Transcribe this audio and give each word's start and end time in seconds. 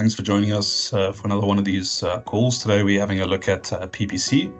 Thanks 0.00 0.14
for 0.14 0.22
joining 0.22 0.54
us 0.54 0.94
uh, 0.94 1.12
for 1.12 1.26
another 1.26 1.46
one 1.46 1.58
of 1.58 1.66
these 1.66 2.02
uh, 2.02 2.22
calls. 2.22 2.56
Today 2.56 2.82
we're 2.82 3.00
having 3.00 3.20
a 3.20 3.26
look 3.26 3.48
at 3.48 3.70
uh, 3.70 3.86
PPC 3.86 4.50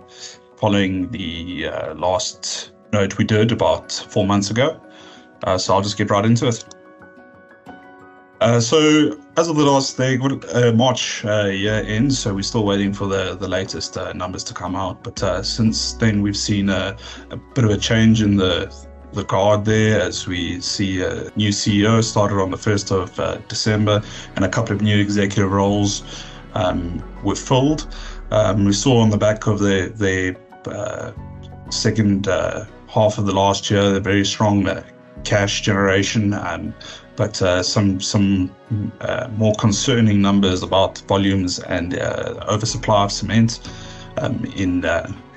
following 0.59 1.11
the 1.13 1.67
uh, 1.67 1.95
last 1.95 2.73
note 2.93 3.17
we 3.17 3.25
did 3.25 3.51
about 3.51 3.91
four 3.91 4.27
months 4.27 4.51
ago. 4.51 4.79
Uh, 5.45 5.57
so 5.57 5.73
I'll 5.73 5.81
just 5.81 5.97
get 5.97 6.11
right 6.11 6.27
into 6.27 6.47
it. 6.47 6.63
Uh, 8.43 8.61
so 8.61 9.19
as 9.39 9.49
of 9.49 9.57
the 9.57 9.65
last 9.65 9.97
day, 9.97 10.19
March 10.75 11.25
year 11.25 11.85
end, 11.87 12.13
so 12.13 12.35
we're 12.35 12.43
still 12.43 12.67
waiting 12.67 12.93
for 12.93 13.07
the, 13.07 13.35
the 13.35 13.49
latest 13.49 13.97
numbers 14.15 14.45
to 14.45 14.53
come 14.53 14.77
out. 14.77 15.03
But 15.03 15.43
since 15.43 15.95
then, 15.95 16.21
we've 16.21 16.37
seen 16.37 16.69
a, 16.69 16.95
a 17.31 17.39
bit 17.55 17.65
of 17.65 17.71
a 17.71 17.79
change 17.79 18.21
in 18.21 18.37
the 18.37 18.71
the 19.13 19.25
guard 19.25 19.65
there 19.65 20.01
as 20.01 20.27
we 20.27 20.61
see 20.61 21.03
a 21.03 21.31
new 21.37 21.51
CEO 21.51 22.03
started 22.03 22.41
on 22.41 22.51
the 22.51 22.57
1st 22.57 23.03
of 23.03 23.21
uh, 23.21 23.37
December 23.49 24.03
and 24.37 24.45
a 24.45 24.49
couple 24.49 24.75
of 24.75 24.83
new 24.83 24.99
executive 24.99 25.51
roles 25.51 26.03
um, 26.55 27.03
were 27.23 27.35
filled. 27.35 27.93
Um, 28.31 28.65
we 28.65 28.73
saw 28.73 28.99
on 28.99 29.11
the 29.11 29.19
back 29.19 29.47
of 29.47 29.59
their, 29.59 29.89
their 29.89 30.37
uh, 30.67 31.13
second 31.71 32.29
uh, 32.29 32.65
half 32.89 33.19
of 33.19 33.27
the 33.27 33.33
last 33.33 33.71
year, 33.71 33.93
the 33.93 34.01
very 34.01 34.25
strong 34.25 34.67
uh, 34.67 34.83
cash 35.25 35.63
generation, 35.63 36.35
um, 36.35 36.75
but 37.17 37.41
uh, 37.43 37.63
some 37.63 38.01
some 38.01 38.55
uh, 39.01 39.29
more 39.37 39.55
concerning 39.57 40.23
numbers 40.23 40.63
about 40.63 40.99
volumes 41.01 41.59
and 41.59 41.95
oversupply 42.49 43.05
of 43.05 43.13
cement 43.13 43.61
um, 44.19 44.45
in 44.57 44.81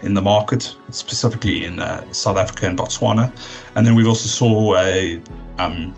in 0.03 0.13
the 0.13 0.21
market, 0.21 0.75
specifically 0.91 1.65
in 1.65 1.79
uh, 1.79 2.11
South 2.11 2.37
Africa 2.37 2.67
and 2.67 2.77
Botswana. 2.77 3.31
And 3.75 3.85
then 3.87 3.95
we've 3.95 4.07
also 4.07 4.27
saw 4.27 4.75
a 4.77 5.21
um, 5.57 5.95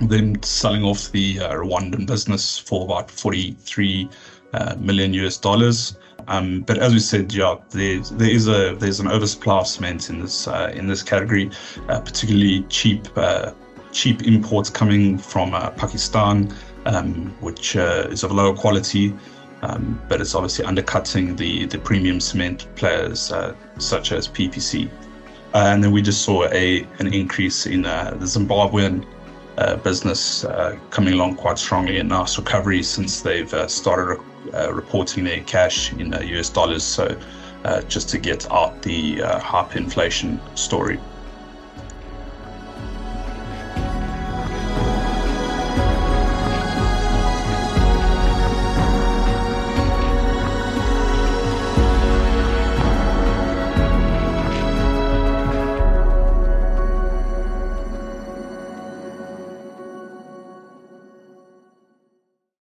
them 0.00 0.42
selling 0.42 0.82
off 0.82 1.12
the 1.12 1.40
uh, 1.40 1.52
Rwandan 1.54 2.06
business 2.06 2.58
for 2.58 2.84
about 2.84 3.10
43 3.10 4.08
uh, 4.54 4.76
million 4.78 5.12
US 5.14 5.36
dollars. 5.36 5.96
Um, 6.28 6.60
but 6.60 6.78
as 6.78 6.92
we 6.92 7.00
said, 7.00 7.32
yeah, 7.32 7.56
there, 7.70 8.00
is 8.00 8.48
a 8.48 8.74
there's 8.78 9.00
an 9.00 9.08
oversupply 9.08 9.60
of 9.60 9.66
cement 9.66 10.10
in 10.10 10.20
this 10.20 10.46
uh, 10.46 10.70
in 10.74 10.86
this 10.86 11.02
category, 11.02 11.50
uh, 11.88 12.00
particularly 12.00 12.62
cheap 12.68 13.08
uh, 13.16 13.52
cheap 13.92 14.22
imports 14.22 14.70
coming 14.70 15.18
from 15.18 15.50
Pakistan, 15.50 16.54
um, 16.86 17.34
which 17.40 17.74
is 17.74 18.22
of 18.22 18.32
lower 18.32 18.54
quality 18.54 19.12
um, 19.62 20.00
but 20.08 20.20
it's 20.20 20.34
obviously 20.34 20.64
undercutting 20.64 21.36
the, 21.36 21.66
the 21.66 21.78
premium 21.78 22.20
cement 22.20 22.66
players 22.76 23.30
uh, 23.32 23.54
such 23.78 24.12
as 24.12 24.28
PPC. 24.28 24.90
Uh, 25.52 25.64
and 25.66 25.82
then 25.82 25.90
we 25.90 26.00
just 26.00 26.22
saw 26.22 26.44
a 26.46 26.86
an 27.00 27.12
increase 27.12 27.66
in 27.66 27.84
uh, 27.84 28.14
the 28.18 28.24
Zimbabwean 28.24 29.04
uh, 29.58 29.76
business 29.76 30.44
uh, 30.44 30.78
coming 30.90 31.14
along 31.14 31.34
quite 31.34 31.58
strongly 31.58 31.98
in 31.98 32.08
nice 32.08 32.38
recovery 32.38 32.82
since 32.82 33.20
they've 33.20 33.52
uh, 33.52 33.66
started 33.66 34.20
reporting 34.72 35.24
their 35.24 35.40
cash 35.42 35.92
in 35.92 36.12
US 36.12 36.48
dollars. 36.48 36.82
So 36.82 37.20
just 37.88 38.08
to 38.08 38.18
get 38.18 38.50
out 38.50 38.80
the 38.82 39.16
hyperinflation 39.18 40.40
story. 40.56 40.98